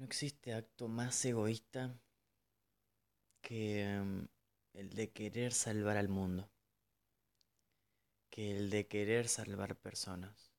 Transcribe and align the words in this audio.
No 0.00 0.04
existe 0.04 0.52
acto 0.52 0.88
más 0.88 1.24
egoísta 1.24 1.96
que 3.42 3.82
em, 3.82 4.26
el 4.72 4.90
de 4.94 5.10
querer 5.12 5.52
salvar 5.52 5.96
al 5.98 6.08
mundo, 6.08 6.48
que 8.28 8.56
el 8.56 8.70
de 8.70 8.88
querer 8.88 9.28
salvar 9.28 9.76
personas. 9.76 10.50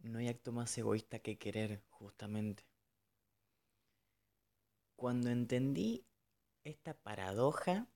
No 0.00 0.18
hay 0.18 0.28
acto 0.28 0.52
más 0.52 0.76
egoísta 0.76 1.20
que 1.20 1.38
querer, 1.38 1.82
justamente. 1.88 2.64
Cuando 4.96 5.28
entendí 5.28 6.06
esta 6.64 6.94
paradoja, 6.94 7.86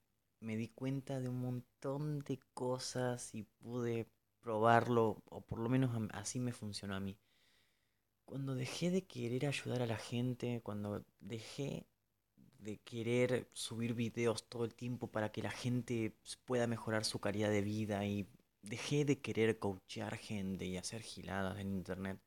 me 0.40 0.56
di 0.56 0.68
cuenta 0.68 1.20
de 1.20 1.28
un 1.28 1.40
montón 1.40 2.20
de 2.20 2.38
cosas 2.54 3.34
y 3.34 3.44
pude 3.44 4.06
probarlo, 4.40 5.22
o 5.30 5.40
por 5.40 5.58
lo 5.60 5.68
menos 5.68 5.90
así 6.12 6.40
me 6.40 6.52
funcionó 6.52 6.94
a 6.94 7.00
mí. 7.00 7.18
Cuando 8.26 8.56
dejé 8.56 8.90
de 8.90 9.06
querer 9.06 9.46
ayudar 9.46 9.82
a 9.82 9.86
la 9.86 9.96
gente, 9.96 10.60
cuando 10.62 11.04
dejé 11.20 11.86
de 12.58 12.78
querer 12.78 13.48
subir 13.52 13.94
videos 13.94 14.48
todo 14.48 14.64
el 14.64 14.74
tiempo 14.74 15.06
para 15.06 15.30
que 15.30 15.42
la 15.42 15.52
gente 15.52 16.12
pueda 16.44 16.66
mejorar 16.66 17.04
su 17.04 17.20
calidad 17.20 17.50
de 17.50 17.62
vida 17.62 18.04
y 18.04 18.26
dejé 18.62 19.04
de 19.04 19.20
querer 19.20 19.60
coachear 19.60 20.16
gente 20.16 20.66
y 20.66 20.76
hacer 20.76 21.02
giladas 21.02 21.58
en 21.60 21.70
internet. 21.70 22.20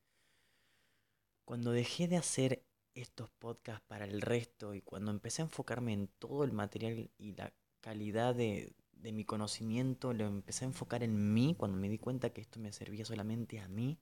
Cuando 1.43 1.71
dejé 1.71 2.07
de 2.07 2.15
hacer 2.15 2.63
estos 2.95 3.29
podcasts 3.31 3.85
para 3.85 4.05
el 4.05 4.21
resto 4.21 4.73
y 4.73 4.81
cuando 4.81 5.11
empecé 5.11 5.41
a 5.41 5.45
enfocarme 5.45 5.91
en 5.91 6.07
todo 6.07 6.45
el 6.45 6.53
material 6.53 7.11
y 7.17 7.33
la 7.33 7.53
calidad 7.81 8.33
de, 8.35 8.73
de 8.93 9.11
mi 9.11 9.25
conocimiento, 9.25 10.13
lo 10.13 10.27
empecé 10.27 10.63
a 10.63 10.69
enfocar 10.69 11.03
en 11.03 11.33
mí, 11.33 11.55
cuando 11.57 11.77
me 11.77 11.89
di 11.89 11.97
cuenta 11.97 12.29
que 12.31 12.39
esto 12.39 12.59
me 12.61 12.71
servía 12.71 13.03
solamente 13.03 13.59
a 13.59 13.67
mí, 13.67 13.99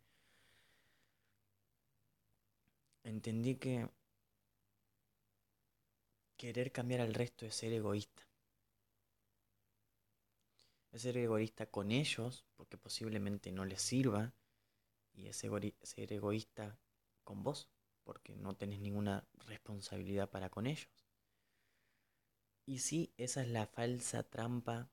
entendí 3.10 3.56
que 3.56 3.90
querer 6.38 6.72
cambiar 6.72 7.02
al 7.02 7.14
resto 7.14 7.46
es 7.46 7.56
ser 7.56 7.74
egoísta. 7.74 8.28
Es 10.92 11.02
ser 11.02 11.18
egoísta 11.18 11.66
con 11.68 11.92
ellos, 11.92 12.46
porque 12.56 12.78
posiblemente 12.78 13.52
no 13.52 13.66
les 13.66 13.82
sirva, 13.82 14.34
y 15.14 15.28
es 15.28 15.38
ser 15.38 16.14
egoísta 16.14 16.78
con 17.24 17.44
vos, 17.44 17.70
porque 18.04 18.36
no 18.36 18.56
tenés 18.56 18.80
ninguna 18.80 19.28
responsabilidad 19.46 20.30
para 20.30 20.50
con 20.50 20.68
ellos. 20.68 21.06
Y 22.66 22.80
sí, 22.80 23.14
esa 23.18 23.42
es 23.42 23.48
la 23.50 23.66
falsa 23.66 24.24
trampa 24.24 24.90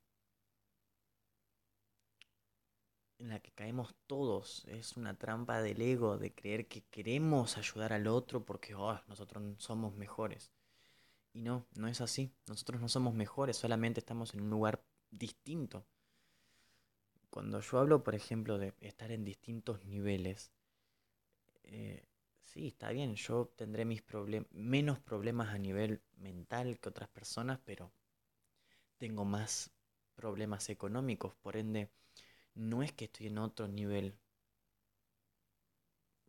en 3.24 3.30
la 3.30 3.40
que 3.40 3.52
caemos 3.52 3.94
todos. 4.06 4.64
Es 4.66 4.96
una 4.96 5.18
trampa 5.18 5.62
del 5.62 5.80
ego, 5.80 6.18
de 6.18 6.34
creer 6.34 6.68
que 6.68 6.82
queremos 6.82 7.56
ayudar 7.56 7.92
al 7.92 8.06
otro 8.06 8.44
porque 8.44 8.74
oh, 8.74 9.00
nosotros 9.08 9.42
somos 9.58 9.96
mejores. 9.96 10.52
Y 11.32 11.40
no, 11.40 11.66
no 11.74 11.88
es 11.88 12.00
así. 12.00 12.30
Nosotros 12.46 12.80
no 12.80 12.88
somos 12.88 13.14
mejores, 13.14 13.56
solamente 13.56 14.00
estamos 14.00 14.34
en 14.34 14.42
un 14.42 14.50
lugar 14.50 14.84
distinto. 15.10 15.86
Cuando 17.30 17.60
yo 17.60 17.78
hablo, 17.78 18.04
por 18.04 18.14
ejemplo, 18.14 18.58
de 18.58 18.74
estar 18.80 19.10
en 19.10 19.24
distintos 19.24 19.82
niveles, 19.84 20.52
eh, 21.64 22.06
sí, 22.42 22.68
está 22.68 22.90
bien, 22.90 23.16
yo 23.16 23.52
tendré 23.56 23.84
mis 23.86 24.04
menos 24.52 25.00
problemas 25.00 25.48
a 25.48 25.58
nivel 25.58 26.02
mental 26.18 26.78
que 26.78 26.90
otras 26.90 27.08
personas, 27.08 27.58
pero 27.64 27.90
tengo 28.98 29.24
más 29.24 29.72
problemas 30.14 30.68
económicos, 30.68 31.34
por 31.36 31.56
ende, 31.56 31.90
no 32.54 32.82
es 32.82 32.92
que 32.92 33.06
estoy 33.06 33.26
en 33.28 33.38
otro 33.38 33.68
nivel 33.68 34.18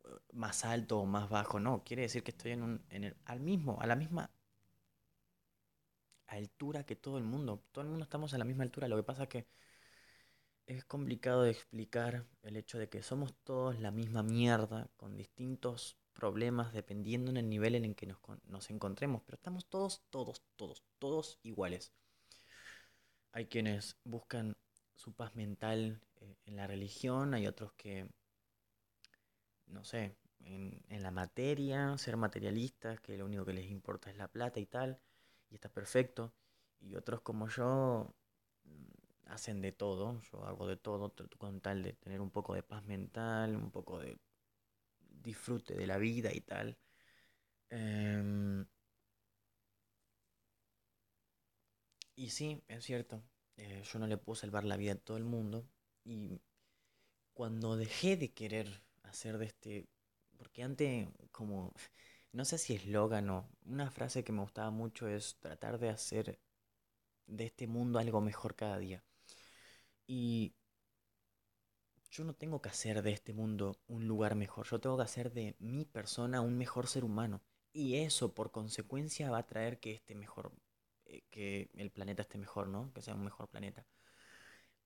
eh, 0.03 0.07
más 0.33 0.65
alto 0.65 0.99
o 0.99 1.05
más 1.05 1.29
bajo, 1.29 1.59
no, 1.59 1.83
quiere 1.83 2.03
decir 2.03 2.23
que 2.23 2.31
estoy 2.31 2.51
en, 2.51 2.63
un, 2.63 2.85
en 2.89 3.03
el, 3.05 3.17
al 3.25 3.39
mismo, 3.39 3.79
a 3.81 3.87
la 3.87 3.95
misma 3.95 4.31
altura 6.27 6.85
que 6.85 6.95
todo 6.95 7.17
el 7.17 7.23
mundo. 7.23 7.63
Todo 7.71 7.83
el 7.83 7.89
mundo 7.89 8.03
estamos 8.03 8.33
a 8.33 8.37
la 8.37 8.45
misma 8.45 8.63
altura, 8.63 8.87
lo 8.87 8.97
que 8.97 9.03
pasa 9.03 9.23
es 9.23 9.29
que 9.29 9.47
es 10.67 10.83
complicado 10.85 11.43
de 11.43 11.51
explicar 11.51 12.25
el 12.43 12.57
hecho 12.57 12.77
de 12.79 12.89
que 12.89 13.03
somos 13.03 13.35
todos 13.43 13.79
la 13.79 13.91
misma 13.91 14.23
mierda, 14.23 14.89
con 14.97 15.15
distintos 15.15 15.97
problemas 16.13 16.73
dependiendo 16.73 17.29
en 17.29 17.37
el 17.37 17.49
nivel 17.49 17.75
en 17.75 17.85
el 17.85 17.95
que 17.95 18.07
nos, 18.07 18.17
nos 18.47 18.69
encontremos, 18.69 19.21
pero 19.25 19.35
estamos 19.35 19.65
todos, 19.67 20.03
todos, 20.09 20.41
todos, 20.55 20.83
todos 20.97 21.39
iguales. 21.43 21.91
Hay 23.31 23.47
quienes 23.47 23.97
buscan 24.03 24.55
su 24.95 25.13
paz 25.13 25.35
mental 25.35 26.01
eh, 26.21 26.35
en 26.45 26.55
la 26.55 26.67
religión, 26.67 27.33
hay 27.33 27.47
otros 27.47 27.73
que, 27.73 28.09
no 29.67 29.83
sé, 29.83 30.15
en, 30.39 30.81
en, 30.89 31.03
la 31.03 31.11
materia, 31.11 31.97
ser 31.97 32.17
materialistas, 32.17 32.99
que 33.01 33.17
lo 33.17 33.25
único 33.25 33.45
que 33.45 33.53
les 33.53 33.69
importa 33.69 34.09
es 34.09 34.17
la 34.17 34.27
plata 34.27 34.59
y 34.59 34.65
tal, 34.65 34.99
y 35.49 35.55
está 35.55 35.69
perfecto. 35.69 36.33
Y 36.79 36.95
otros 36.95 37.21
como 37.21 37.47
yo 37.49 38.13
mm, 38.65 39.29
hacen 39.31 39.61
de 39.61 39.71
todo, 39.71 40.21
yo 40.31 40.45
hago 40.45 40.67
de 40.67 40.77
todo 40.77 41.13
con 41.37 41.61
tal 41.61 41.83
de 41.83 41.93
tener 41.93 42.21
un 42.21 42.31
poco 42.31 42.53
de 42.53 42.63
paz 42.63 42.83
mental, 42.85 43.55
un 43.55 43.71
poco 43.71 43.99
de 43.99 44.17
disfrute 45.23 45.75
de 45.75 45.87
la 45.87 45.97
vida 45.97 46.31
y 46.33 46.41
tal. 46.41 46.77
Em, 47.69 48.65
y 52.15 52.29
sí, 52.29 52.61
es 52.67 52.83
cierto, 52.83 53.21
eh, 53.57 53.83
yo 53.83 53.99
no 53.99 54.07
le 54.07 54.17
puedo 54.17 54.35
salvar 54.35 54.63
la 54.63 54.77
vida 54.77 54.93
a 54.93 54.95
todo 54.95 55.17
el 55.17 55.25
mundo. 55.25 55.67
Y 56.03 56.41
cuando 57.33 57.75
dejé 57.77 58.17
de 58.17 58.33
querer 58.33 58.81
hacer 59.03 59.37
de 59.37 59.45
este, 59.45 59.87
porque 60.37 60.63
antes 60.63 61.07
como, 61.31 61.73
no 62.33 62.45
sé 62.45 62.57
si 62.57 62.75
eslogan 62.75 63.29
o 63.29 63.49
una 63.65 63.91
frase 63.91 64.23
que 64.23 64.31
me 64.33 64.41
gustaba 64.41 64.71
mucho 64.71 65.07
es 65.07 65.37
tratar 65.39 65.79
de 65.79 65.89
hacer 65.89 66.39
de 67.27 67.45
este 67.45 67.67
mundo 67.67 67.99
algo 67.99 68.21
mejor 68.21 68.55
cada 68.55 68.77
día. 68.79 69.03
Y 70.07 70.53
yo 72.11 72.23
no 72.23 72.33
tengo 72.33 72.61
que 72.61 72.69
hacer 72.69 73.01
de 73.03 73.11
este 73.11 73.33
mundo 73.33 73.77
un 73.87 74.07
lugar 74.07 74.35
mejor, 74.35 74.65
yo 74.67 74.79
tengo 74.79 74.97
que 74.97 75.03
hacer 75.03 75.31
de 75.33 75.55
mi 75.59 75.85
persona 75.85 76.41
un 76.41 76.57
mejor 76.57 76.87
ser 76.87 77.03
humano. 77.03 77.41
Y 77.73 77.97
eso 77.97 78.33
por 78.33 78.51
consecuencia 78.51 79.29
va 79.29 79.39
a 79.39 79.47
traer 79.47 79.79
que 79.79 79.93
este 79.93 80.15
mejor, 80.15 80.51
que 81.29 81.69
el 81.75 81.91
planeta 81.91 82.23
esté 82.23 82.37
mejor, 82.37 82.67
¿no? 82.67 82.91
Que 82.93 83.01
sea 83.01 83.15
un 83.15 83.23
mejor 83.23 83.47
planeta. 83.49 83.85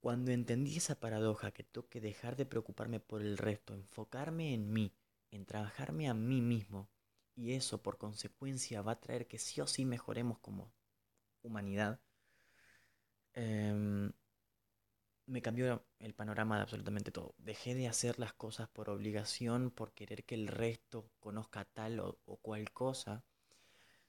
Cuando 0.00 0.30
entendí 0.30 0.76
esa 0.76 0.98
paradoja 0.98 1.52
que 1.52 1.62
tengo 1.64 1.88
que 1.88 2.00
dejar 2.00 2.36
de 2.36 2.46
preocuparme 2.46 3.00
por 3.00 3.22
el 3.22 3.38
resto, 3.38 3.74
enfocarme 3.74 4.54
en 4.54 4.72
mí, 4.72 4.94
en 5.30 5.44
trabajarme 5.46 6.08
a 6.08 6.14
mí 6.14 6.40
mismo, 6.40 6.88
y 7.34 7.52
eso 7.52 7.82
por 7.82 7.98
consecuencia 7.98 8.82
va 8.82 8.92
a 8.92 9.00
traer 9.00 9.26
que 9.28 9.38
sí 9.38 9.60
o 9.60 9.66
sí 9.66 9.84
mejoremos 9.84 10.38
como 10.40 10.72
humanidad, 11.42 12.00
em, 13.34 14.12
me 15.26 15.40
cambió 15.40 15.84
el 15.98 16.14
panorama 16.14 16.56
de 16.56 16.62
absolutamente 16.62 17.10
todo. 17.10 17.34
Dejé 17.38 17.74
de 17.74 17.88
hacer 17.88 18.18
las 18.18 18.32
cosas 18.34 18.68
por 18.68 18.90
obligación, 18.90 19.70
por 19.70 19.92
querer 19.92 20.24
que 20.24 20.34
el 20.34 20.48
resto 20.48 21.10
conozca 21.20 21.64
tal 21.64 22.00
o, 22.00 22.18
o 22.26 22.36
cual 22.38 22.70
cosa, 22.72 23.24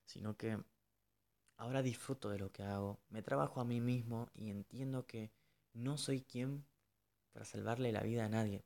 sino 0.05 0.37
que 0.37 0.57
ahora 1.61 1.83
disfruto 1.83 2.29
de 2.29 2.39
lo 2.39 2.51
que 2.51 2.63
hago, 2.63 2.99
me 3.09 3.21
trabajo 3.21 3.61
a 3.61 3.65
mí 3.65 3.81
mismo 3.81 4.27
y 4.33 4.49
entiendo 4.49 5.05
que 5.05 5.31
no 5.73 5.95
soy 5.95 6.23
quien 6.23 6.65
para 7.31 7.45
salvarle 7.45 7.91
la 7.91 8.01
vida 8.01 8.25
a 8.25 8.29
nadie. 8.29 8.65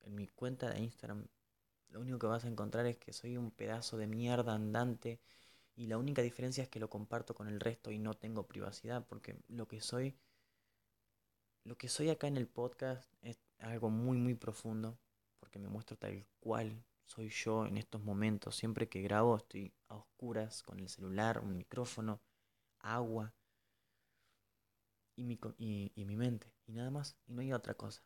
En 0.00 0.16
mi 0.16 0.26
cuenta 0.26 0.68
de 0.68 0.80
Instagram 0.80 1.24
lo 1.90 2.00
único 2.00 2.18
que 2.18 2.26
vas 2.26 2.44
a 2.44 2.48
encontrar 2.48 2.86
es 2.86 2.98
que 2.98 3.12
soy 3.12 3.36
un 3.36 3.52
pedazo 3.52 3.96
de 3.96 4.08
mierda 4.08 4.54
andante 4.54 5.20
y 5.76 5.86
la 5.86 5.98
única 5.98 6.20
diferencia 6.20 6.64
es 6.64 6.68
que 6.68 6.80
lo 6.80 6.90
comparto 6.90 7.32
con 7.32 7.46
el 7.46 7.60
resto 7.60 7.92
y 7.92 8.00
no 8.00 8.14
tengo 8.14 8.48
privacidad 8.48 9.06
porque 9.06 9.36
lo 9.46 9.68
que 9.68 9.80
soy 9.80 10.16
lo 11.62 11.78
que 11.78 11.88
soy 11.88 12.10
acá 12.10 12.26
en 12.26 12.36
el 12.36 12.48
podcast 12.48 13.08
es 13.20 13.38
algo 13.58 13.88
muy 13.88 14.18
muy 14.18 14.34
profundo 14.34 14.98
porque 15.38 15.60
me 15.60 15.68
muestro 15.68 15.96
tal 15.96 16.26
cual 16.40 16.82
soy 17.04 17.28
yo 17.28 17.66
en 17.66 17.76
estos 17.76 18.02
momentos. 18.02 18.56
Siempre 18.56 18.88
que 18.88 19.02
grabo 19.02 19.36
estoy 19.36 19.72
a 19.88 19.96
oscuras 19.96 20.62
con 20.64 20.80
el 20.80 20.88
celular, 20.88 21.38
un 21.38 21.56
micrófono, 21.56 22.20
agua 22.82 23.32
y 25.16 25.24
mi, 25.24 25.38
y, 25.56 25.90
y 25.94 26.04
mi 26.04 26.16
mente 26.16 26.52
y 26.66 26.72
nada 26.74 26.90
más 26.90 27.16
y 27.26 27.32
no 27.32 27.40
hay 27.40 27.52
otra 27.54 27.72
cosa. 27.74 28.02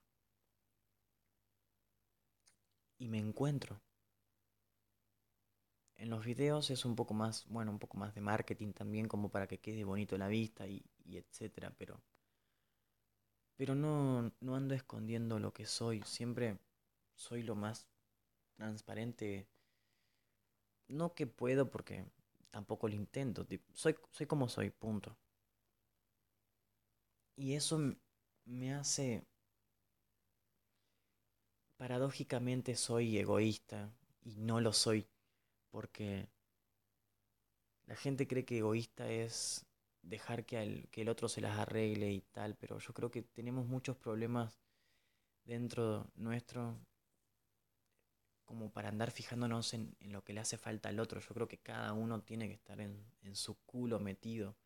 Y 2.98 3.08
me 3.08 3.16
encuentro. 3.18 3.80
En 5.96 6.08
los 6.08 6.24
videos 6.24 6.70
es 6.70 6.86
un 6.86 6.96
poco 6.96 7.12
más, 7.12 7.44
bueno, 7.48 7.70
un 7.70 7.78
poco 7.78 7.98
más 7.98 8.14
de 8.14 8.22
marketing 8.22 8.72
también 8.72 9.08
como 9.08 9.30
para 9.30 9.46
que 9.46 9.58
quede 9.58 9.84
bonito 9.84 10.16
la 10.16 10.28
vista 10.28 10.66
y, 10.66 10.82
y 11.04 11.18
etcétera, 11.18 11.70
pero 11.76 12.00
pero 13.56 13.74
no, 13.74 14.32
no 14.40 14.56
ando 14.56 14.74
escondiendo 14.74 15.38
lo 15.38 15.52
que 15.52 15.66
soy, 15.66 16.02
siempre 16.04 16.58
soy 17.14 17.42
lo 17.42 17.54
más 17.54 17.86
transparente. 18.56 19.48
No 20.88 21.14
que 21.14 21.28
puedo 21.28 21.70
porque 21.70 22.04
tampoco 22.50 22.88
lo 22.88 22.94
intento, 22.94 23.46
soy, 23.72 23.96
soy 24.10 24.26
como 24.26 24.48
soy, 24.48 24.70
punto. 24.70 25.16
Y 27.36 27.54
eso 27.54 27.78
me 28.44 28.74
hace... 28.74 29.24
Paradójicamente 31.78 32.74
soy 32.74 33.18
egoísta 33.18 33.92
y 34.22 34.36
no 34.36 34.60
lo 34.60 34.72
soy 34.72 35.06
Porque 35.70 36.28
la 37.86 37.96
gente 37.96 38.26
cree 38.26 38.44
que 38.44 38.58
egoísta 38.58 39.10
es 39.10 39.66
dejar 40.02 40.44
que, 40.44 40.88
que 40.90 41.02
el 41.02 41.08
otro 41.08 41.28
se 41.28 41.40
las 41.40 41.58
arregle 41.58 42.12
y 42.12 42.20
tal, 42.20 42.54
pero 42.56 42.78
yo 42.78 42.92
creo 42.94 43.10
que 43.10 43.22
tenemos 43.22 43.66
muchos 43.66 43.96
problemas 43.96 44.58
dentro 45.44 46.10
nuestro 46.16 46.78
como 48.46 48.70
para 48.72 48.88
andar 48.88 49.10
fijándonos 49.10 49.74
en, 49.74 49.94
lo 50.00 50.24
que 50.24 50.32
le 50.32 50.40
hace 50.40 50.56
falta 50.56 50.88
al 50.88 51.00
otro. 51.00 51.20
Yo 51.20 51.34
creo 51.34 51.48
que 51.48 51.58
cada 51.58 51.92
uno 51.92 52.22
tiene 52.22 52.48
que 52.48 52.54
estar 52.54 52.80
en, 52.80 53.04
en 53.22 53.36
su 53.36 53.56
culo 53.66 54.00
metido. 54.00 54.56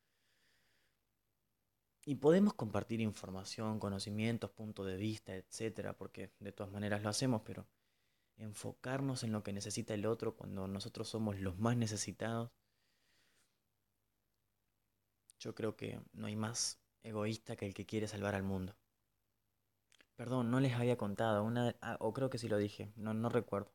Y 2.04 2.16
podemos 2.16 2.54
compartir 2.54 3.00
información, 3.00 3.80
conocimientos, 3.80 4.50
puntos 4.50 4.86
de 4.86 4.96
vista, 4.96 5.34
etcétera, 5.34 5.96
porque 5.96 6.30
de 6.38 6.52
todas 6.52 6.72
maneras 6.72 7.02
lo 7.02 7.08
hacemos, 7.08 7.42
pero 7.44 7.66
enfocarnos 8.36 9.22
en 9.22 9.32
lo 9.32 9.42
que 9.42 9.52
necesita 9.52 9.94
el 9.94 10.06
otro 10.06 10.34
cuando 10.34 10.66
nosotros 10.66 11.08
somos 11.08 11.38
los 11.40 11.58
más 11.58 11.76
necesitados, 11.76 12.50
yo 15.38 15.54
creo 15.54 15.76
que 15.76 16.00
no 16.12 16.26
hay 16.26 16.36
más 16.36 16.80
egoísta 17.02 17.56
que 17.56 17.66
el 17.66 17.74
que 17.74 17.86
quiere 17.86 18.06
salvar 18.06 18.34
al 18.34 18.42
mundo. 18.42 18.76
Perdón, 20.20 20.50
no 20.50 20.60
les 20.60 20.74
había 20.74 20.98
contado, 20.98 21.42
una, 21.42 21.74
ah, 21.80 21.96
o 21.98 22.12
creo 22.12 22.28
que 22.28 22.36
sí 22.36 22.46
lo 22.46 22.58
dije, 22.58 22.92
no, 22.94 23.14
no 23.14 23.30
recuerdo. 23.30 23.72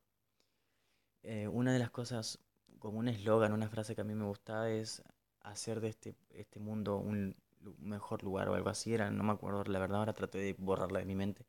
Eh, 1.24 1.48
una 1.50 1.74
de 1.74 1.80
las 1.80 1.90
cosas, 1.92 2.40
como 2.80 3.00
un 3.00 3.08
eslogan, 3.10 3.52
una 3.52 3.68
frase 3.70 3.96
que 3.96 4.02
a 4.02 4.04
mí 4.06 4.14
me 4.16 4.26
gustaba 4.26 4.70
es 4.70 5.04
hacer 5.42 5.82
de 5.82 5.90
este, 5.90 6.16
este 6.30 6.60
mundo 6.60 6.98
un 6.98 7.36
mejor 7.80 8.24
lugar 8.24 8.48
o 8.50 8.56
algo 8.56 8.70
así, 8.70 8.94
era, 8.94 9.10
no 9.12 9.24
me 9.24 9.34
acuerdo, 9.34 9.64
la 9.66 9.80
verdad 9.80 10.00
ahora 10.00 10.14
traté 10.14 10.38
de 10.38 10.54
borrarla 10.58 11.00
de 11.00 11.06
mi 11.06 11.16
mente. 11.16 11.46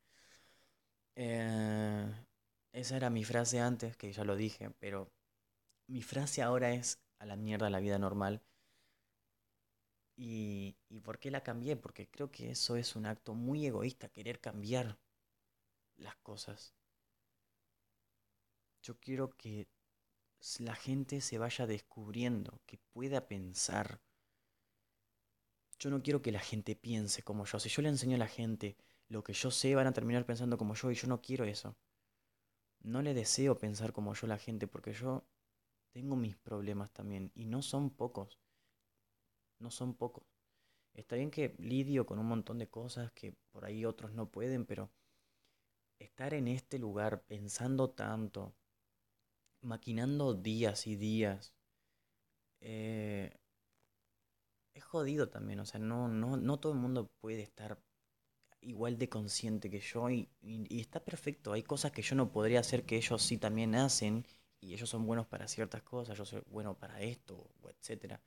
Eh, 1.15 2.11
esa 2.73 2.95
era 2.97 3.09
mi 3.09 3.23
frase 3.23 3.59
antes, 3.59 3.97
que 3.97 4.11
ya 4.13 4.23
lo 4.23 4.35
dije, 4.35 4.71
pero 4.79 5.11
mi 5.87 6.01
frase 6.01 6.41
ahora 6.43 6.71
es 6.73 6.99
a 7.19 7.25
la 7.25 7.35
mierda 7.37 7.69
la 7.69 7.79
vida 7.79 7.99
normal. 7.99 8.41
¿Y, 10.17 10.75
¿Y 10.89 10.99
por 10.99 11.19
qué 11.19 11.31
la 11.31 11.43
cambié? 11.43 11.77
Porque 11.77 12.09
creo 12.09 12.31
que 12.31 12.51
eso 12.51 12.75
es 12.75 12.95
un 12.95 13.05
acto 13.05 13.35
muy 13.35 13.65
egoísta, 13.65 14.09
querer 14.09 14.41
cambiar 14.41 14.97
las 15.95 16.15
cosas. 16.17 16.73
Yo 18.81 18.99
quiero 18.99 19.29
que 19.37 19.67
la 20.59 20.75
gente 20.75 21.21
se 21.21 21.37
vaya 21.37 21.67
descubriendo, 21.67 22.59
que 22.65 22.77
pueda 22.93 23.27
pensar. 23.27 24.01
Yo 25.79 25.89
no 25.89 26.01
quiero 26.01 26.21
que 26.21 26.31
la 26.31 26.39
gente 26.39 26.75
piense 26.75 27.21
como 27.23 27.45
yo. 27.45 27.59
Si 27.59 27.69
yo 27.69 27.81
le 27.81 27.89
enseño 27.89 28.15
a 28.15 28.19
la 28.19 28.27
gente 28.27 28.75
lo 29.09 29.23
que 29.23 29.33
yo 29.33 29.51
sé, 29.51 29.75
van 29.75 29.87
a 29.87 29.93
terminar 29.93 30.25
pensando 30.25 30.57
como 30.57 30.73
yo 30.73 30.91
y 30.91 30.95
yo 30.95 31.07
no 31.07 31.21
quiero 31.21 31.45
eso. 31.45 31.75
No 32.81 33.01
le 33.03 33.13
deseo 33.13 33.57
pensar 33.59 33.93
como 33.93 34.13
yo 34.15 34.25
a 34.25 34.29
la 34.29 34.37
gente 34.39 34.67
porque 34.67 34.93
yo 34.93 35.23
tengo 35.91 36.15
mis 36.15 36.35
problemas 36.35 36.91
también 36.91 37.31
y 37.35 37.45
no 37.45 37.61
son 37.61 37.89
pocos 37.91 38.39
no 39.59 39.71
son 39.71 39.93
pocos. 39.95 40.23
Está 40.93 41.15
bien 41.15 41.31
que 41.31 41.55
lidio 41.59 42.05
con 42.05 42.19
un 42.19 42.27
montón 42.27 42.57
de 42.59 42.67
cosas 42.69 43.11
que 43.11 43.33
por 43.51 43.65
ahí 43.65 43.85
otros 43.85 44.13
no 44.13 44.29
pueden, 44.29 44.65
pero 44.65 44.89
estar 45.99 46.33
en 46.33 46.47
este 46.47 46.79
lugar 46.79 47.23
pensando 47.23 47.89
tanto, 47.89 48.55
maquinando 49.61 50.33
días 50.33 50.87
y 50.87 50.95
días, 50.95 51.53
eh, 52.61 53.37
es 54.73 54.83
jodido 54.83 55.29
también. 55.29 55.59
O 55.59 55.65
sea, 55.65 55.79
no, 55.79 56.07
no, 56.07 56.37
no 56.37 56.59
todo 56.59 56.73
el 56.73 56.79
mundo 56.79 57.11
puede 57.19 57.41
estar 57.41 57.79
igual 58.61 58.97
de 58.97 59.09
consciente 59.09 59.69
que 59.69 59.79
yo 59.79 60.09
y, 60.09 60.29
está 60.69 61.03
perfecto. 61.03 61.53
Hay 61.53 61.63
cosas 61.63 61.91
que 61.91 62.01
yo 62.01 62.15
no 62.15 62.31
podría 62.31 62.59
hacer 62.59 62.85
que 62.85 62.97
ellos 62.97 63.21
sí 63.23 63.37
también 63.37 63.75
hacen 63.75 64.25
y 64.59 64.73
ellos 64.73 64.89
son 64.89 65.05
buenos 65.05 65.27
para 65.27 65.47
ciertas 65.47 65.83
cosas, 65.83 66.17
yo 66.17 66.25
soy 66.25 66.41
bueno 66.47 66.77
para 66.77 67.01
esto, 67.01 67.49
etcétera. 67.69 68.21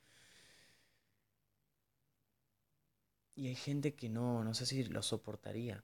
Y 3.41 3.49
hay 3.49 3.55
gente 3.55 3.95
que 3.95 4.11
no, 4.11 4.45
no 4.45 4.53
sé 4.53 4.67
si 4.67 4.85
lo 4.85 5.03
soportaría. 5.03 5.83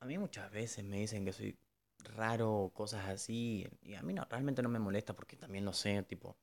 A 0.00 0.04
mí 0.04 0.18
muchas 0.18 0.50
veces 0.50 0.84
me 0.84 0.98
dicen 0.98 1.24
que 1.24 1.32
soy 1.32 1.58
raro 2.16 2.52
o 2.52 2.74
cosas 2.74 3.08
así. 3.08 3.66
Y 3.80 3.94
a 3.94 4.02
mí 4.02 4.12
no, 4.12 4.26
realmente 4.26 4.62
no 4.62 4.68
me 4.68 4.78
molesta 4.78 5.14
porque 5.16 5.36
también 5.38 5.64
lo 5.64 5.72
sé, 5.72 6.02
tipo, 6.02 6.36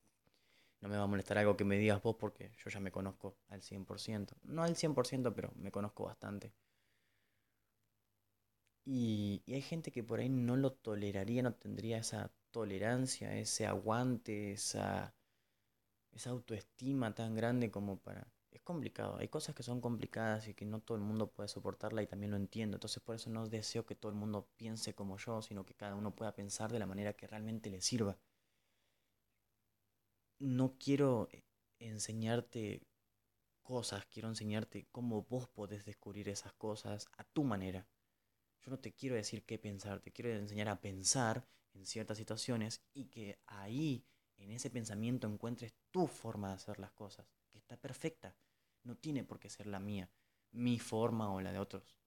no 0.82 0.90
me 0.90 0.98
va 0.98 1.04
a 1.04 1.08
molestar 1.08 1.38
algo 1.38 1.56
que 1.56 1.66
me 1.66 1.78
digas 1.78 2.02
vos 2.02 2.16
porque 2.16 2.52
yo 2.58 2.72
ya 2.72 2.80
me 2.80 2.92
conozco 2.92 3.38
al 3.50 3.62
100%. 3.62 4.38
No 4.42 4.64
al 4.64 4.76
100%, 4.76 5.34
pero 5.36 5.52
me 5.56 5.72
conozco 5.72 6.06
bastante. 6.06 6.52
Y, 8.86 9.44
y 9.46 9.54
hay 9.54 9.62
gente 9.62 9.92
que 9.92 10.04
por 10.04 10.20
ahí 10.20 10.30
no 10.30 10.56
lo 10.58 10.74
toleraría, 10.74 11.44
no 11.44 11.54
tendría 11.54 12.00
esa 12.00 12.32
tolerancia, 12.52 13.36
ese 13.38 13.68
aguante, 13.68 14.54
esa, 14.54 15.14
esa 16.12 16.32
autoestima 16.32 17.14
tan 17.16 17.36
grande 17.36 17.72
como 17.72 18.00
para 18.00 18.28
es 18.52 18.62
complicado. 18.62 19.18
Hay 19.18 19.30
cosas 19.30 19.56
que 19.56 19.64
son 19.64 19.82
complicadas 19.82 20.48
y 20.48 20.54
que 20.54 20.66
no 20.66 20.82
todo 20.82 20.98
el 20.98 21.04
mundo 21.04 21.32
puede 21.32 21.50
soportarla 21.50 22.04
y 22.04 22.08
también 22.08 22.32
lo 22.32 22.38
entiendo. 22.38 22.76
Entonces 22.78 23.02
por 23.02 23.16
eso 23.16 23.30
no 23.30 23.48
deseo 23.48 23.86
que 23.86 23.96
todo 23.96 24.12
el 24.12 24.18
mundo 24.18 24.50
piense 24.58 24.94
como 24.94 25.18
yo, 25.18 25.42
sino 25.42 25.66
que 25.66 25.74
cada 25.74 25.96
uno 25.96 26.16
pueda 26.16 26.36
pensar 26.36 26.72
de 26.72 26.80
la 26.80 26.86
manera 26.86 27.14
que 27.14 27.28
realmente 27.28 27.70
le 27.70 27.82
sirva. 27.82 28.18
No 30.40 30.76
quiero 30.78 31.30
eh, 31.32 31.44
enseñarte 31.80 32.82
cosas, 33.62 34.06
quiero 34.08 34.28
enseñarte 34.28 34.88
cómo 34.92 35.24
vos 35.24 35.48
podés 35.48 35.86
descubrir 35.86 36.30
esas 36.30 36.54
cosas 36.54 37.08
a 37.18 37.24
tu 37.24 37.44
manera. 37.44 37.88
Yo 38.64 38.72
no 38.72 38.80
te 38.80 38.94
quiero 38.94 39.16
decir 39.16 39.46
qué 39.46 39.58
pensar, 39.58 40.02
te 40.02 40.12
quiero 40.12 40.32
enseñar 40.32 40.70
a 40.70 40.82
pensar 40.82 41.48
en 41.74 41.86
ciertas 41.86 42.18
situaciones 42.18 42.84
y 42.94 43.06
que 43.06 43.40
ahí, 43.48 44.06
en 44.38 44.52
ese 44.52 44.70
pensamiento, 44.70 45.28
encuentres 45.28 45.74
tu 45.90 46.08
forma 46.08 46.50
de 46.50 46.56
hacer 46.56 46.80
las 46.80 46.92
cosas, 46.92 47.28
está 47.72 47.82
perfecta. 47.82 48.36
No 48.84 48.98
tiene 48.98 49.24
por 49.24 49.40
qué 49.40 49.50
ser 49.50 49.66
la 49.68 49.80
mía, 49.80 50.10
mi 50.52 50.78
forma 50.78 51.32
o 51.32 51.40
la 51.40 51.54
de 51.54 51.60
otros. 51.60 51.98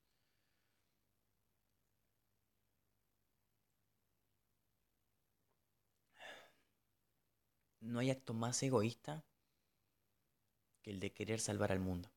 No 7.81 8.01
hay 8.01 8.11
acto 8.11 8.35
más 8.35 8.63
egoísta 8.63 9.25
que 10.83 10.91
el 10.91 11.01
de 11.01 11.13
querer 11.13 11.41
salvar 11.41 11.73
al 11.73 11.81
mundo. 11.81 12.11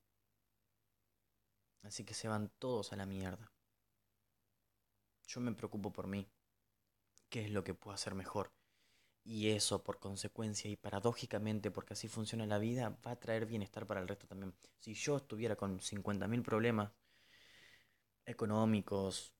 Así 1.83 2.03
que 2.03 2.13
se 2.13 2.27
van 2.27 2.49
todos 2.59 2.91
a 2.91 2.97
la 2.97 3.05
mierda. 3.05 3.51
Yo 5.27 5.39
me 5.39 5.53
preocupo 5.53 5.91
por 5.93 6.07
mí. 6.07 6.27
¿Qué 7.29 7.45
es 7.45 7.51
lo 7.51 7.63
que 7.63 7.73
puedo 7.73 7.95
hacer 7.95 8.15
mejor? 8.15 8.51
Y 9.27 9.49
eso, 9.51 9.83
por 9.83 9.99
consecuencia 9.99 10.71
y 10.71 10.75
paradójicamente, 10.75 11.69
porque 11.69 11.93
así 11.93 12.07
funciona 12.07 12.47
la 12.47 12.57
vida, 12.57 12.97
va 13.05 13.11
a 13.11 13.19
traer 13.19 13.45
bienestar 13.45 13.85
para 13.85 14.01
el 14.01 14.07
resto 14.07 14.25
también. 14.25 14.55
Si 14.79 14.95
yo 14.95 15.17
estuviera 15.17 15.55
con 15.55 15.79
50.000 15.81 16.41
problemas 16.41 16.91
económicos, 18.25 19.33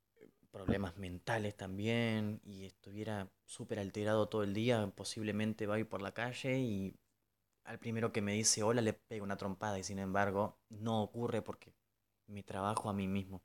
problemas 0.52 0.98
mentales 0.98 1.56
también, 1.56 2.42
y 2.44 2.66
estuviera 2.66 3.30
súper 3.46 3.80
alterado 3.80 4.28
todo 4.30 4.44
el 4.44 4.54
día, 4.54 4.88
posiblemente 4.96 5.68
va 5.68 5.76
a 5.76 5.80
ir 5.80 5.88
por 5.90 6.02
la 6.02 6.14
calle 6.14 6.60
y 6.60 7.00
al 7.66 7.80
primero 7.80 8.12
que 8.12 8.22
me 8.22 8.34
dice 8.34 8.64
hola 8.64 8.82
le 8.82 8.94
pego 8.94 9.26
una 9.26 9.38
trompada 9.38 9.80
y 9.80 9.84
sin 9.84 10.00
embargo 10.00 10.60
no 10.70 11.04
ocurre 11.04 11.42
porque 11.42 11.74
me 12.28 12.44
trabajo 12.44 12.90
a 12.90 12.94
mí 12.94 13.08
mismo. 13.08 13.44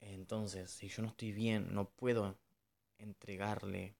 Entonces, 0.00 0.70
si 0.70 0.88
yo 0.88 1.02
no 1.02 1.08
estoy 1.08 1.32
bien, 1.32 1.74
no 1.74 1.90
puedo 1.90 2.38
entregarle 2.98 3.96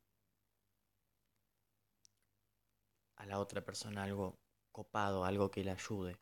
a 3.17 3.27
la 3.27 3.39
otra 3.39 3.65
persona 3.65 4.05
algo 4.05 4.39
copado, 4.73 5.25
algo 5.25 5.51
que 5.51 5.65
le 5.65 5.71
ayude 5.71 6.19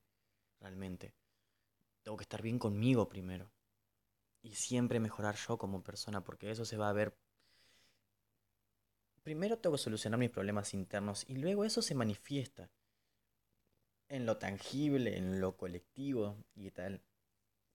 realmente. 0.60 1.14
Tengo 2.02 2.16
que 2.16 2.24
estar 2.24 2.42
bien 2.42 2.58
conmigo 2.58 3.08
primero. 3.08 3.50
Y 4.42 4.54
siempre 4.54 5.00
mejorar 5.00 5.36
yo 5.36 5.56
como 5.58 5.82
persona, 5.82 6.22
porque 6.22 6.50
eso 6.50 6.64
se 6.64 6.76
va 6.76 6.88
a 6.88 6.92
ver. 6.92 7.16
Primero 9.22 9.58
tengo 9.58 9.76
que 9.76 9.82
solucionar 9.82 10.20
mis 10.20 10.30
problemas 10.30 10.74
internos 10.74 11.24
y 11.26 11.36
luego 11.36 11.64
eso 11.64 11.80
se 11.80 11.94
manifiesta 11.94 12.70
en 14.08 14.26
lo 14.26 14.36
tangible, 14.36 15.16
en 15.16 15.40
lo 15.40 15.56
colectivo 15.56 16.36
y 16.54 16.70
tal. 16.70 17.02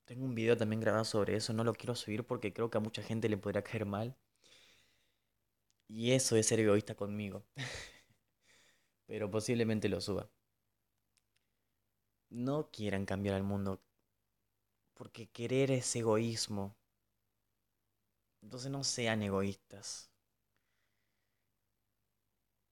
Tengo 0.06 0.25
un 0.25 0.36
video 0.36 0.56
también 0.58 0.79
grabado 0.79 1.06
sobre 1.06 1.36
eso, 1.36 1.53
no 1.53 1.63
lo 1.63 1.74
quiero 1.74 1.96
subir 1.96 2.24
porque 2.24 2.53
creo 2.53 2.70
que 2.70 2.77
a 2.77 2.82
mucha 2.82 3.01
gente 3.01 3.29
le 3.29 3.38
podría 3.38 3.63
caer 3.63 3.86
mal. 3.86 4.15
Y 5.89 6.13
eso 6.13 6.38
es 6.38 6.48
ser 6.48 6.62
egoísta 6.62 6.96
conmigo. 6.96 7.43
Pero 9.08 9.29
posiblemente 9.29 9.89
lo 9.89 10.00
suba. 10.00 10.29
No 12.31 12.72
quieran 12.72 13.05
cambiar 13.05 13.36
al 13.36 13.43
mundo. 13.43 13.84
Porque 14.93 15.25
querer 15.31 15.72
es 15.72 15.96
egoísmo. 15.96 16.75
Entonces 18.41 18.69
no 18.69 18.84
sean 18.84 19.24
egoístas. 19.24 20.10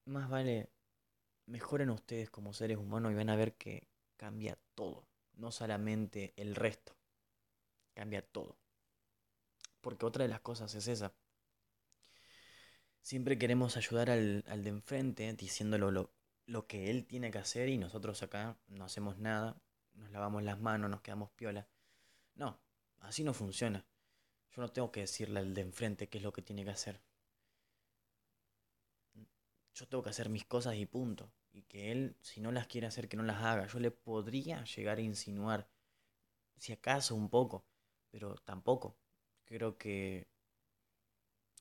Más 0.05 0.27
vale, 0.27 0.71
mejoren 1.47 1.89
ustedes 1.91 2.29
como 2.29 2.53
seres 2.53 2.77
humanos 2.77 3.11
y 3.11 3.15
van 3.15 3.29
a 3.29 3.35
ver 3.37 3.55
que 3.55 3.87
cambia 4.17 4.57
todo. 4.75 5.07
No 5.35 5.51
solamente 5.51 6.33
el 6.37 6.55
resto. 6.55 6.95
Cambia 7.93 8.21
todo. 8.21 8.57
Porque 9.81 10.05
otra 10.05 10.21
de 10.23 10.29
las 10.29 10.41
cosas 10.41 10.75
es 10.75 10.87
esa 10.87 11.13
siempre 13.07 13.37
queremos 13.37 13.77
ayudar 13.77 14.09
al, 14.09 14.43
al 14.49 14.65
de 14.65 14.69
enfrente 14.69 15.31
diciéndolo 15.31 15.91
lo, 15.91 16.11
lo 16.45 16.67
que 16.67 16.89
él 16.89 17.05
tiene 17.05 17.31
que 17.31 17.37
hacer 17.37 17.69
y 17.69 17.77
nosotros 17.77 18.21
acá 18.21 18.57
no 18.67 18.83
hacemos 18.83 19.17
nada, 19.17 19.55
nos 19.93 20.11
lavamos 20.11 20.43
las 20.43 20.59
manos, 20.59 20.89
nos 20.89 20.99
quedamos 20.99 21.31
piola. 21.31 21.65
No, 22.35 22.59
así 22.99 23.23
no 23.23 23.33
funciona. 23.33 23.85
Yo 24.53 24.61
no 24.61 24.67
tengo 24.73 24.91
que 24.91 24.99
decirle 24.99 25.39
al 25.39 25.53
de 25.53 25.61
enfrente 25.61 26.09
qué 26.09 26.17
es 26.17 26.23
lo 26.25 26.33
que 26.33 26.41
tiene 26.41 26.65
que 26.65 26.71
hacer. 26.71 26.99
Yo 29.73 29.87
tengo 29.87 30.03
que 30.03 30.09
hacer 30.09 30.27
mis 30.27 30.43
cosas 30.43 30.75
y 30.75 30.85
punto. 30.85 31.31
Y 31.53 31.61
que 31.61 31.93
él, 31.93 32.17
si 32.19 32.41
no 32.41 32.51
las 32.51 32.67
quiere 32.67 32.87
hacer, 32.87 33.07
que 33.07 33.15
no 33.15 33.23
las 33.23 33.41
haga. 33.41 33.67
Yo 33.67 33.79
le 33.79 33.91
podría 33.91 34.65
llegar 34.65 34.97
a 34.97 35.01
insinuar, 35.01 35.69
si 36.57 36.73
acaso 36.73 37.15
un 37.15 37.29
poco, 37.29 37.63
pero 38.11 38.35
tampoco. 38.35 38.97
Creo 39.45 39.77
que 39.77 40.27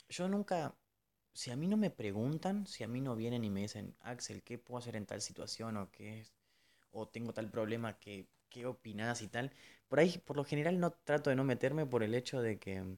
yo 0.08 0.26
nunca, 0.28 0.74
si 1.36 1.50
a 1.52 1.56
mí 1.56 1.68
no 1.68 1.76
me 1.76 1.90
preguntan, 1.90 2.66
si 2.66 2.84
a 2.84 2.88
mí 2.88 3.00
no 3.00 3.14
vienen 3.16 3.44
y 3.44 3.50
me 3.50 3.62
dicen, 3.62 3.94
Axel, 4.00 4.42
¿qué 4.42 4.58
puedo 4.58 4.78
hacer 4.78 4.96
en 4.96 5.06
tal 5.06 5.20
situación? 5.22 5.76
O 5.76 5.90
qué 5.92 6.20
es, 6.20 6.34
o 6.92 7.08
tengo 7.08 7.32
tal 7.34 7.50
problema, 7.50 7.98
que, 7.98 8.28
¿qué 8.50 8.66
opinás 8.66 9.22
y 9.22 9.28
tal? 9.28 9.52
Por 9.88 10.00
ahí, 10.00 10.18
por 10.26 10.36
lo 10.36 10.44
general, 10.44 10.80
no 10.80 10.92
trato 10.92 11.30
de 11.30 11.36
no 11.36 11.44
meterme 11.44 11.86
por 11.86 12.02
el 12.02 12.14
hecho 12.14 12.40
de 12.42 12.58
que 12.58 12.96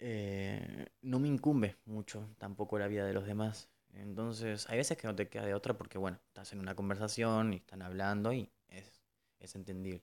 eh, 0.00 0.86
no 1.02 1.18
me 1.18 1.28
incumbe 1.28 1.76
mucho 1.86 2.28
tampoco 2.38 2.78
la 2.78 2.88
vida 2.88 3.06
de 3.06 3.12
los 3.14 3.26
demás. 3.26 3.70
Entonces, 3.94 4.68
hay 4.68 4.78
veces 4.78 4.96
que 4.98 5.06
no 5.06 5.14
te 5.14 5.28
queda 5.28 5.44
de 5.46 5.54
otra 5.54 5.76
porque, 5.76 5.98
bueno, 5.98 6.18
estás 6.28 6.52
en 6.52 6.60
una 6.60 6.74
conversación 6.74 7.52
y 7.52 7.56
están 7.56 7.82
hablando 7.82 8.32
y 8.32 8.50
es, 8.68 9.02
es 9.40 9.54
entendible. 9.54 10.02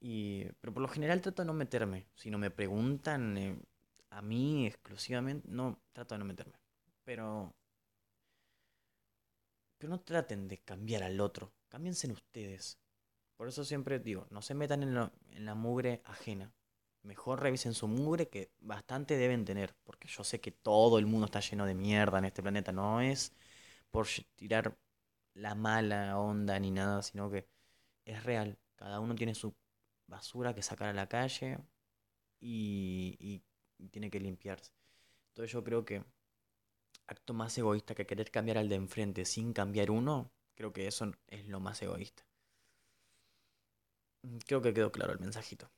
Y, 0.00 0.44
pero 0.60 0.72
por 0.74 0.82
lo 0.82 0.88
general 0.88 1.20
trato 1.20 1.42
de 1.42 1.46
no 1.46 1.54
meterme. 1.54 2.06
Si 2.14 2.30
no 2.30 2.38
me 2.38 2.50
preguntan 2.50 3.36
eh, 3.38 3.58
a 4.14 4.22
mí 4.22 4.66
exclusivamente, 4.66 5.48
no 5.50 5.80
trato 5.92 6.14
de 6.14 6.20
no 6.20 6.24
meterme. 6.24 6.54
Pero, 7.04 7.52
pero 9.76 9.90
no 9.90 10.00
traten 10.00 10.46
de 10.46 10.58
cambiar 10.58 11.02
al 11.02 11.20
otro. 11.20 11.52
Cámbiense 11.68 12.06
en 12.06 12.12
ustedes. 12.12 12.78
Por 13.36 13.48
eso 13.48 13.64
siempre 13.64 13.98
digo, 13.98 14.26
no 14.30 14.40
se 14.40 14.54
metan 14.54 14.84
en, 14.84 14.96
en 15.30 15.44
la 15.44 15.54
mugre 15.56 16.00
ajena. 16.04 16.52
Mejor 17.02 17.42
revisen 17.42 17.74
su 17.74 17.88
mugre 17.88 18.28
que 18.28 18.52
bastante 18.60 19.16
deben 19.16 19.44
tener. 19.44 19.74
Porque 19.82 20.06
yo 20.08 20.22
sé 20.22 20.40
que 20.40 20.52
todo 20.52 20.98
el 20.98 21.06
mundo 21.06 21.26
está 21.26 21.40
lleno 21.40 21.66
de 21.66 21.74
mierda 21.74 22.18
en 22.18 22.26
este 22.26 22.42
planeta. 22.42 22.70
No 22.70 23.00
es 23.00 23.32
por 23.90 24.06
tirar 24.36 24.78
la 25.34 25.56
mala 25.56 26.18
onda 26.18 26.58
ni 26.60 26.70
nada, 26.70 27.02
sino 27.02 27.30
que 27.30 27.48
es 28.04 28.22
real. 28.22 28.58
Cada 28.76 29.00
uno 29.00 29.16
tiene 29.16 29.34
su 29.34 29.54
basura 30.06 30.54
que 30.54 30.62
sacar 30.62 30.88
a 30.90 30.92
la 30.92 31.08
calle 31.08 31.58
y, 32.40 33.16
y 33.18 33.42
tiene 33.90 34.10
que 34.10 34.20
limpiarse. 34.20 34.72
Entonces 35.28 35.52
yo 35.52 35.64
creo 35.64 35.84
que 35.84 36.04
acto 37.06 37.34
más 37.34 37.56
egoísta 37.58 37.94
que 37.94 38.06
querer 38.06 38.30
cambiar 38.30 38.58
al 38.58 38.68
de 38.68 38.76
enfrente 38.76 39.24
sin 39.24 39.52
cambiar 39.52 39.90
uno, 39.90 40.30
creo 40.54 40.72
que 40.72 40.86
eso 40.86 41.12
es 41.28 41.46
lo 41.46 41.60
más 41.60 41.82
egoísta. 41.82 42.26
Creo 44.46 44.62
que 44.62 44.72
quedó 44.72 44.90
claro 44.90 45.12
el 45.12 45.20
mensajito. 45.20 45.70